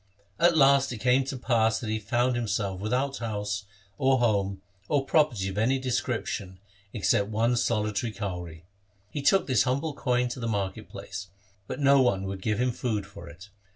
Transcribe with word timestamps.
At 0.39 0.57
last 0.57 0.91
it 0.91 0.97
came 0.97 1.25
to 1.25 1.37
pass 1.37 1.77
that 1.79 1.91
he 1.91 1.99
found 1.99 2.35
himself 2.35 2.79
without 2.79 3.17
house, 3.19 3.65
or 3.99 4.17
home, 4.17 4.63
or 4.89 5.05
property 5.05 5.47
of 5.47 5.59
any 5.59 5.77
description 5.77 6.57
except 6.91 7.27
one 7.29 7.55
solitary 7.55 8.11
kauri. 8.11 8.63
He 9.11 9.21
took 9.21 9.45
this 9.45 9.61
humble 9.61 9.93
coin 9.93 10.27
to 10.29 10.39
the 10.39 10.47
market 10.47 10.89
place, 10.89 11.27
but 11.67 11.79
no 11.79 12.01
one 12.01 12.23
would 12.23 12.41
give 12.41 12.59
him 12.59 12.71
food 12.71 13.05
for 13.05 13.29
it. 13.29 13.49